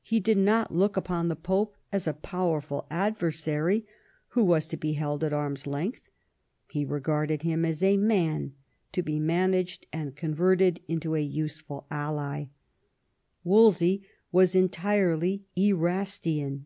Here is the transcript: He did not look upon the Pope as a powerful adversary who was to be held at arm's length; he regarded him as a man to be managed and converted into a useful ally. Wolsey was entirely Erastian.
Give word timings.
He 0.00 0.20
did 0.20 0.38
not 0.38 0.74
look 0.74 0.96
upon 0.96 1.28
the 1.28 1.36
Pope 1.36 1.76
as 1.92 2.06
a 2.06 2.14
powerful 2.14 2.86
adversary 2.90 3.84
who 4.28 4.42
was 4.42 4.66
to 4.68 4.78
be 4.78 4.94
held 4.94 5.22
at 5.22 5.34
arm's 5.34 5.66
length; 5.66 6.08
he 6.70 6.82
regarded 6.82 7.42
him 7.42 7.66
as 7.66 7.82
a 7.82 7.98
man 7.98 8.54
to 8.92 9.02
be 9.02 9.20
managed 9.20 9.84
and 9.92 10.16
converted 10.16 10.80
into 10.88 11.14
a 11.14 11.20
useful 11.20 11.86
ally. 11.90 12.46
Wolsey 13.44 14.02
was 14.32 14.54
entirely 14.54 15.44
Erastian. 15.54 16.64